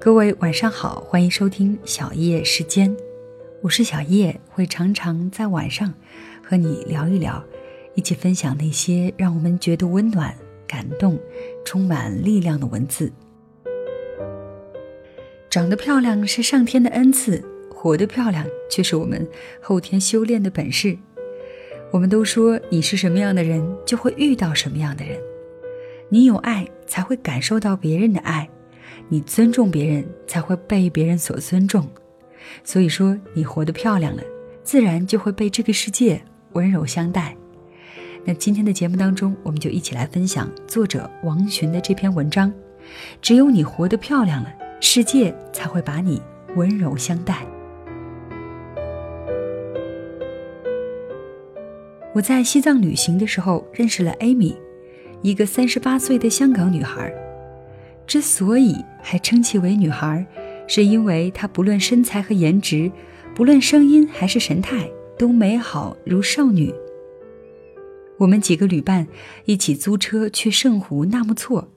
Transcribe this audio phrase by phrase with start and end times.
[0.00, 2.96] 各位晚上好，欢迎收听小叶时间，
[3.60, 5.92] 我是小叶，会常常在晚上
[6.42, 7.44] 和你聊一聊，
[7.94, 10.34] 一起分享那些让我们觉得温暖、
[10.66, 11.20] 感动、
[11.66, 13.12] 充满力量的文字。
[15.50, 19.28] 长得漂亮是上天的恩赐，活得漂亮却是我们
[19.60, 20.96] 后天修炼的本事。
[21.90, 25.20] 我们都说，你是什么样的人，就会遇到什么样的人。
[26.08, 28.48] 你有爱，才会感受到别人的爱。
[29.12, 31.84] 你尊重别人，才会被别人所尊重。
[32.62, 34.22] 所以说，你活得漂亮了，
[34.62, 37.36] 自然就会被这个世界温柔相待。
[38.24, 42.52] 那今天的节目当中，我们就一起来分享作者王洵的这篇文章：
[43.20, 46.22] 只有你活得漂亮了，世界才会把你
[46.54, 47.44] 温柔相待。
[52.14, 54.56] 我在西藏旅行的时候认识了艾米，
[55.22, 57.12] 一个三十八岁的香港女孩。
[58.10, 60.26] 之所以还称其为女孩，
[60.66, 62.90] 是因为她不论身材和颜值，
[63.36, 66.74] 不论声音还是神态，都美好如少女。
[68.18, 69.06] 我们几个旅伴
[69.44, 71.68] 一起租车去圣湖纳木错，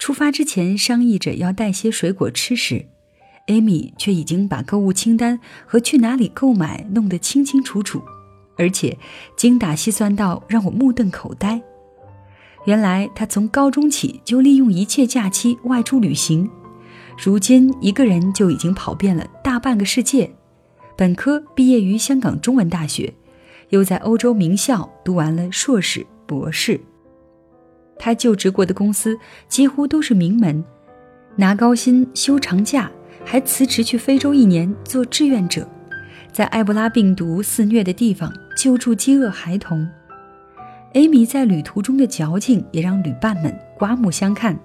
[0.00, 2.84] 出发之前商议着要带些水果吃时，
[3.46, 8.02] 艾米却已经把购物清单和去哪里购买弄得清清楚楚，
[8.56, 8.98] 而且
[9.36, 11.62] 精打细算到让我目瞪口呆。
[12.64, 16.48] 原来他从高中起就利用一切假期外出旅行，
[17.18, 20.32] 如今一个人就已经跑遍了大半个世界。
[20.96, 23.12] 本科毕业于香港中文大学，
[23.70, 26.80] 又在欧洲名校读完了硕士、博士。
[27.98, 30.62] 他就职过的公司几乎都是名门，
[31.34, 32.90] 拿高薪休长假，
[33.24, 35.68] 还辞职去非洲一年做志愿者，
[36.32, 39.88] 在埃博拉病毒肆虐的地方救助饥饿孩童。
[40.94, 44.58] 艾米在旅途中的矫情也让旅伴们刮目相看。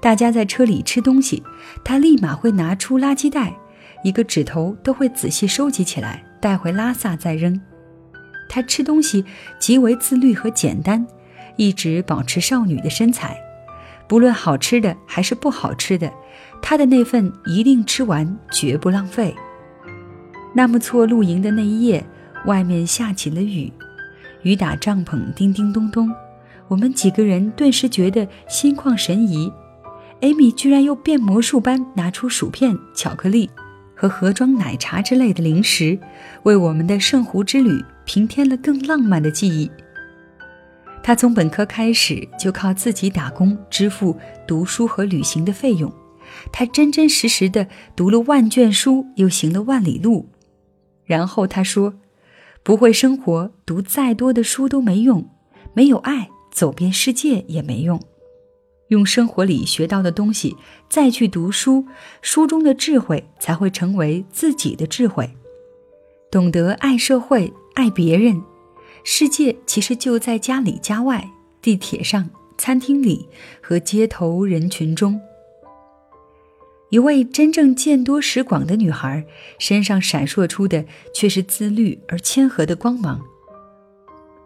[0.00, 1.42] 大家在车里吃东西，
[1.84, 3.54] 她立马会拿出垃圾袋，
[4.02, 7.60] 一个指头都会仔细收集起来，带回拉萨再扔。
[8.48, 9.24] 他吃东西
[9.58, 11.04] 极为自律和简单，
[11.56, 13.36] 一直保持少女的身材。
[14.08, 16.12] 不论好吃的还是不好吃的，
[16.62, 19.34] 他的那份一定吃完，绝不浪费。
[20.54, 22.06] 纳木错露营的那一夜，
[22.46, 23.70] 外面下起了雨。
[24.46, 26.08] 雨打帐篷叮叮咚咚，
[26.68, 29.52] 我们几个人顿时觉得心旷神怡。
[30.20, 33.50] 艾米居然又变魔术般拿出薯片、巧克力
[33.96, 35.98] 和盒装奶茶之类的零食，
[36.44, 39.68] 为我们的圣湖之旅平添了更浪漫的记忆。
[41.02, 45.92] 他从本科开始就靠自己打工支付读书和旅行的费用，
[46.52, 50.28] 他真真实实的读了万卷书，又行了万里路。
[51.04, 51.94] 然后他说。
[52.66, 55.22] 不会生活，读再多的书都没用；
[55.72, 58.02] 没有爱，走遍世界也没用。
[58.88, 60.56] 用生活里学到的东西
[60.88, 61.86] 再去读书，
[62.22, 65.30] 书中的智慧才会成为自己的智慧。
[66.28, 68.42] 懂得爱社会，爱别人，
[69.04, 71.30] 世界其实就在家里家外、
[71.62, 72.28] 地铁上、
[72.58, 73.28] 餐厅里
[73.62, 75.20] 和街头人群中。
[76.90, 79.24] 一位真正见多识广的女孩，
[79.58, 83.20] 身上闪烁出的却是自律而谦和的光芒。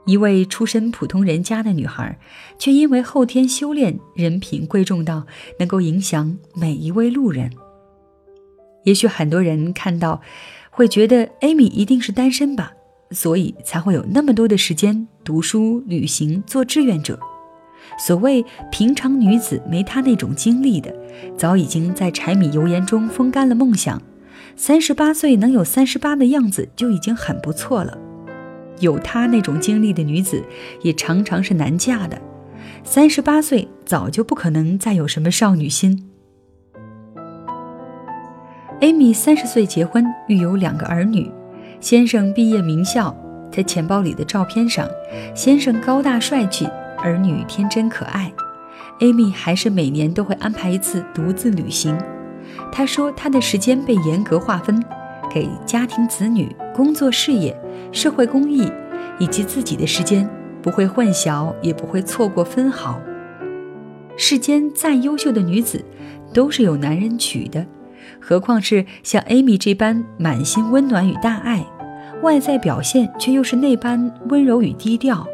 [0.07, 2.19] 一位出身普通人家的女孩，
[2.59, 5.27] 却因为后天修炼，人品贵重到
[5.59, 7.51] 能够影响每一位路人。
[8.85, 10.23] 也许很多人看到，
[10.71, 12.73] 会觉得艾米一定是单身吧，
[13.11, 17.21] 所以才会有那么多的时间读书、旅行、做志愿者。
[17.99, 20.95] 所谓平常女子没她那种经历的，
[21.37, 24.01] 早已经在柴米油盐中风干了梦想。
[24.57, 27.97] 三十八岁能有三十八的样子就已经很不错了。
[28.81, 30.43] 有她那种经历的女子，
[30.83, 32.21] 也常常是难嫁的。
[32.83, 36.07] 三十八岁早就不可能再有什么少女心。
[38.81, 41.31] 艾米三十岁结婚，育有两个儿女，
[41.81, 43.15] 先生毕业名校，
[43.53, 44.89] 在钱包里的照片上，
[45.35, 46.67] 先生高大帅气。
[47.03, 48.33] 儿女天真可爱
[49.01, 51.97] ，，Amy 还是每年都会安排一次独自旅行。
[52.71, 54.83] 她说，她的时间被严格划分，
[55.33, 57.59] 给家庭、子女、工作、事业、
[57.93, 58.71] 社会公益
[59.19, 60.29] 以及自己的时间
[60.63, 63.01] 不会混淆，也不会错过分毫。
[64.17, 65.85] 世间再优秀的女子，
[66.35, 67.67] 都是有男人娶的，
[68.21, 71.65] 何况是像 Amy 这般满心温暖与大爱，
[72.23, 75.27] 外在表现却又是那般温柔与低调。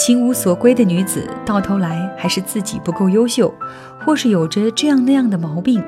[0.00, 3.52] 情无所归的女子，到头来还是自己不够优秀，
[4.02, 5.84] 或是有着这样那样的毛病。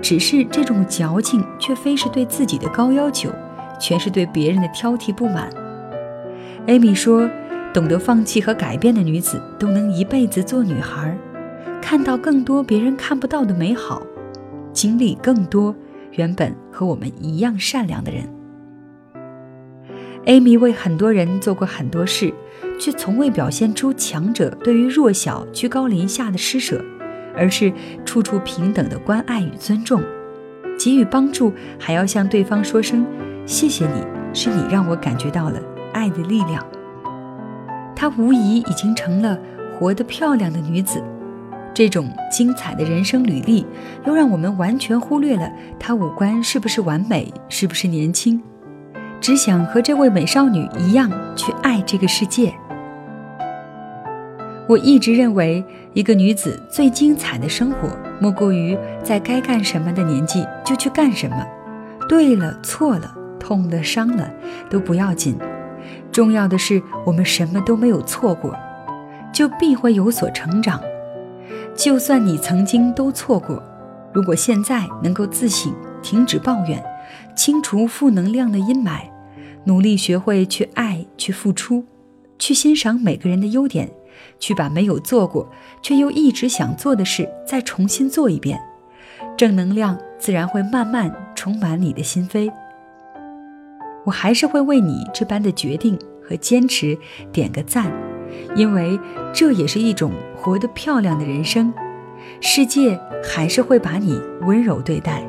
[0.00, 3.28] 只是这种矫情，却非是对自己的高要求，
[3.78, 5.50] 全是对别人的挑剔不满。
[6.66, 7.28] 艾米说
[7.74, 11.14] ：“懂得放弃和改变的女子，都能一辈子做女孩。
[11.82, 14.00] 看到更多别人看不到的美好，
[14.72, 15.76] 经历更多
[16.12, 18.22] 原本和我们一样善良的人。
[20.24, 22.32] 艾米为很多人做过很多事，
[22.78, 26.84] 却从未表现出强者对于弱小居高临下的施舍，
[27.36, 27.72] 而是
[28.04, 30.02] 处处平等的关爱与尊重，
[30.78, 33.06] 给予帮助还要向对方说声
[33.46, 35.60] 谢谢你，是你让我感觉到了
[35.92, 36.64] 爱的力量。
[37.94, 39.38] 她无疑已经成了
[39.72, 41.02] 活得漂亮的女子。
[41.72, 43.66] 这种精彩的人生履历，
[44.06, 48.40] 又让我们完全忽略了她五官是不是完美，是不是年轻。
[49.20, 52.54] 只想和这位美少女一样去爱这个世界。
[54.66, 55.62] 我一直认为，
[55.92, 57.88] 一个女子最精彩的生活，
[58.18, 61.46] 莫过于在该干什么的年纪就去干什么，
[62.08, 64.30] 对了错了，痛了伤了
[64.70, 65.36] 都不要紧，
[66.10, 68.56] 重要的是我们什么都没有错过，
[69.32, 70.80] 就必会有所成长。
[71.74, 73.62] 就算你曾经都错过，
[74.14, 76.82] 如果现在能够自省，停止抱怨，
[77.36, 79.00] 清除负能量的阴霾。
[79.64, 81.84] 努力学会去爱，去付出，
[82.38, 83.90] 去欣赏每个人的优点，
[84.38, 85.48] 去把没有做过
[85.82, 88.60] 却又一直想做的事再重新做一遍，
[89.36, 92.52] 正能量自然会慢慢充满你的心扉。
[94.04, 96.96] 我还是会为你这般的决定和坚持
[97.32, 97.90] 点个赞，
[98.54, 98.98] 因为
[99.32, 101.72] 这也是一种活得漂亮的人生。
[102.40, 105.22] 世界还是会把你温柔对待。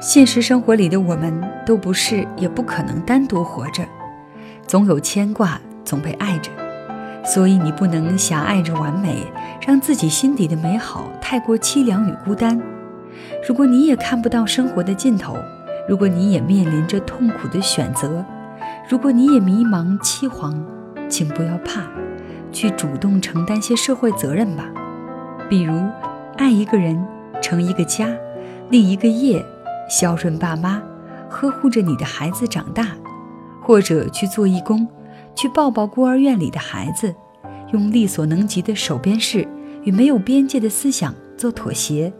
[0.00, 3.84] 现实生活里的我们都不是，也不可能单独活着，
[4.64, 6.52] 总有牵挂，总被爱着，
[7.28, 9.30] 所以你不能狭隘着完美，
[9.60, 12.58] 让自己心底的美好太过凄凉与孤单。
[13.46, 15.36] 如果你也看不到生活的尽头，
[15.86, 18.24] 如果你也面临着痛苦的选择，
[18.88, 20.54] 如果你也迷茫凄惶，
[21.10, 21.82] 请不要怕，
[22.50, 24.64] 去主动承担些社会责任吧，
[25.50, 25.82] 比如
[26.38, 26.98] 爱一个人，
[27.42, 28.08] 成一个家，
[28.70, 29.44] 立一个业。
[29.90, 30.80] 孝顺爸妈，
[31.28, 32.88] 呵护着你的孩子长大，
[33.62, 34.88] 或者去做义工，
[35.38, 37.14] 去抱抱孤儿院里的孩子，
[37.72, 39.46] 用力所能及的手边事
[39.84, 42.12] 与没有边界的思想做妥协，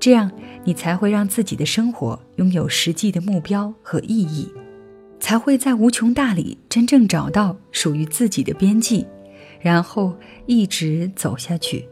[0.00, 0.32] 这样
[0.64, 4.50] 你才会让自己的生活拥有实际的目标和意义，
[5.20, 9.06] 才会在无穷大里真正找到属于自己的边际，
[9.60, 10.16] 然后
[10.46, 11.86] 一直走下去。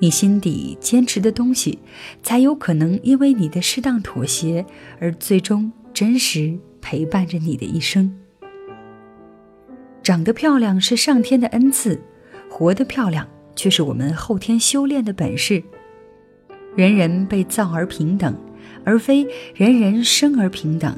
[0.00, 1.78] 你心底坚持的东西，
[2.20, 4.66] 才有可能因为你的适当妥协
[4.98, 8.12] 而最终真实陪伴着你的一生。
[10.06, 12.00] 长得漂亮是上天的恩赐，
[12.48, 13.26] 活得漂亮
[13.56, 15.60] 却是我们后天修炼的本事。
[16.76, 18.32] 人人被造而平等，
[18.84, 20.96] 而非人人生而平等。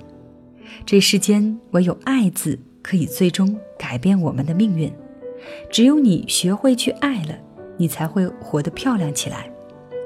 [0.85, 4.93] 这世间唯有爱字可以最终改变我们的命运。
[5.71, 7.35] 只有你学会去爱了。
[7.79, 9.51] 你才会活得漂亮起来，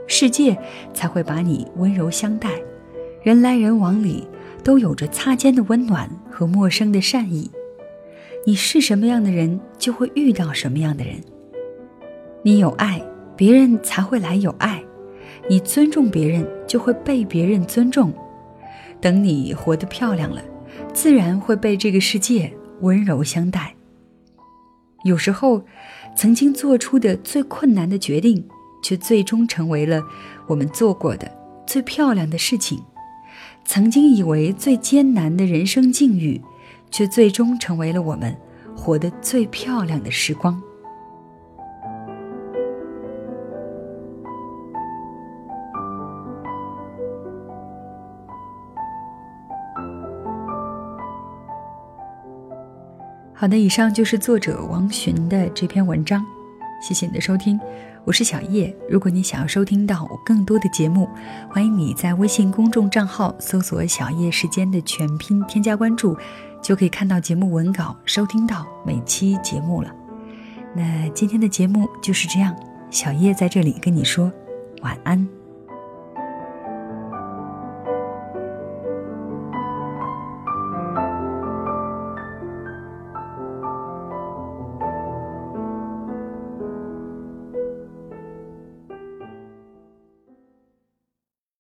[0.07, 0.57] 世界
[0.95, 2.51] 才会把你温柔相待，
[3.25, 4.29] 人来人往里
[4.63, 7.51] 都有着擦肩的温暖和陌生的善意。
[8.45, 11.15] 你是什么样的人，就会遇到什么样的人。
[12.43, 13.01] 你有爱，
[13.37, 14.81] 别人才会来有爱；
[15.49, 18.13] 你尊重别人，就会被别人尊重。
[19.01, 20.43] 等你活得漂亮了，
[20.93, 23.75] 自然会被这个世界温柔相待。
[25.05, 25.63] 有时候。
[26.15, 28.47] 曾经做出的最困难的决定，
[28.85, 30.03] 却最终成为了
[30.47, 31.27] 我们做过的
[31.67, 32.81] 最漂亮的事情；
[33.65, 36.39] 曾经以为最艰难的人生境遇，
[36.93, 38.37] 却最终成为了我们
[38.77, 40.63] 活得最漂亮的时光。
[53.35, 56.25] 好的，以上就是作者王洵的这篇文章，
[56.81, 57.59] 谢谢你的收听，
[58.05, 58.73] 我是小叶。
[58.89, 61.09] 如果你想要收听到我更多的节目，
[61.51, 66.17] 欢迎你在微信公众账号搜索“小叶时间”的全拼，添加关注，
[66.63, 69.93] 就可以看到节目文稿，收听到每期节目了。
[70.75, 72.55] 那今天的节目就是这样，
[72.89, 74.33] 小叶在这里跟你说
[74.81, 75.42] 晚安。